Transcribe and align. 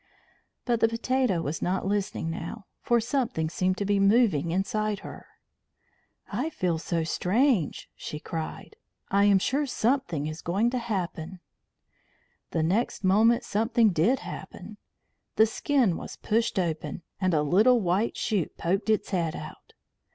But 0.65 0.79
the 0.79 0.87
potato 0.87 1.43
was 1.43 1.61
not 1.61 1.85
listening 1.85 2.31
now, 2.31 2.65
for 2.81 2.99
something 2.99 3.51
seemed 3.51 3.77
to 3.77 3.85
be 3.85 3.99
moving 3.99 4.49
inside 4.49 5.01
her. 5.01 5.27
"I 6.31 6.49
feel 6.49 6.79
so 6.79 7.03
strange!" 7.03 7.87
she 7.95 8.19
cried. 8.19 8.77
"I 9.11 9.25
am 9.25 9.37
sure 9.37 9.67
something 9.67 10.25
is 10.25 10.41
going 10.41 10.71
to 10.71 10.79
happen." 10.79 11.39
The 12.49 12.63
next 12.63 13.03
moment 13.03 13.43
something 13.43 13.91
did 13.91 14.21
happen. 14.21 14.77
The 15.35 15.45
skin 15.45 15.95
was 15.97 16.15
pushed 16.15 16.57
open, 16.57 17.03
and 17.19 17.35
a 17.35 17.43
little 17.43 17.79
white 17.79 18.17
shoot 18.17 18.57
poked 18.57 18.89
its 18.89 19.11
head 19.11 19.35
out. 19.35 19.73